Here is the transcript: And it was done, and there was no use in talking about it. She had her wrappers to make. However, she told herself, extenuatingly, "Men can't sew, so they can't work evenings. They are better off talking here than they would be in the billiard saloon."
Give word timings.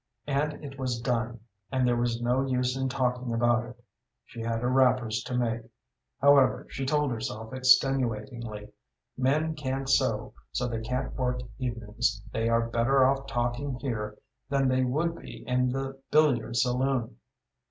And 0.25 0.65
it 0.65 0.79
was 0.79 0.99
done, 0.99 1.41
and 1.71 1.87
there 1.87 1.95
was 1.95 2.19
no 2.23 2.41
use 2.43 2.75
in 2.75 2.89
talking 2.89 3.31
about 3.31 3.65
it. 3.67 3.83
She 4.25 4.39
had 4.41 4.59
her 4.61 4.67
wrappers 4.69 5.21
to 5.25 5.37
make. 5.37 5.61
However, 6.19 6.65
she 6.71 6.87
told 6.87 7.11
herself, 7.11 7.53
extenuatingly, 7.53 8.71
"Men 9.15 9.53
can't 9.53 9.87
sew, 9.87 10.33
so 10.51 10.67
they 10.67 10.81
can't 10.81 11.13
work 11.13 11.41
evenings. 11.59 12.23
They 12.31 12.49
are 12.49 12.67
better 12.67 13.05
off 13.05 13.27
talking 13.27 13.75
here 13.79 14.17
than 14.49 14.67
they 14.69 14.83
would 14.83 15.17
be 15.21 15.43
in 15.45 15.69
the 15.69 15.99
billiard 16.09 16.55
saloon." 16.55 17.17